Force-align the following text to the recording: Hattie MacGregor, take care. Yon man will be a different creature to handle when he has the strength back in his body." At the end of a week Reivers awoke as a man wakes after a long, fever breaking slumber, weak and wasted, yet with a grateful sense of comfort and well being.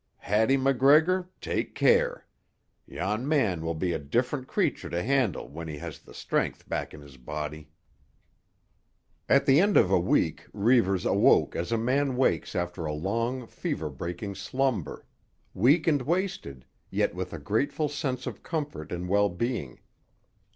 Hattie 0.17 0.57
MacGregor, 0.57 1.29
take 1.41 1.75
care. 1.75 2.25
Yon 2.87 3.27
man 3.27 3.61
will 3.61 3.75
be 3.75 3.93
a 3.93 3.99
different 3.99 4.47
creature 4.47 4.89
to 4.89 5.03
handle 5.03 5.47
when 5.47 5.67
he 5.67 5.77
has 5.77 5.99
the 5.99 6.11
strength 6.15 6.67
back 6.67 6.91
in 6.91 7.01
his 7.01 7.17
body." 7.17 7.69
At 9.29 9.45
the 9.45 9.59
end 9.59 9.77
of 9.77 9.91
a 9.91 9.99
week 9.99 10.47
Reivers 10.53 11.05
awoke 11.05 11.55
as 11.55 11.71
a 11.71 11.77
man 11.77 12.15
wakes 12.17 12.55
after 12.55 12.87
a 12.87 12.93
long, 12.93 13.45
fever 13.45 13.91
breaking 13.91 14.33
slumber, 14.33 15.05
weak 15.53 15.85
and 15.85 16.01
wasted, 16.01 16.65
yet 16.89 17.13
with 17.13 17.31
a 17.31 17.37
grateful 17.37 17.87
sense 17.87 18.25
of 18.25 18.41
comfort 18.41 18.91
and 18.91 19.07
well 19.07 19.29
being. 19.29 19.81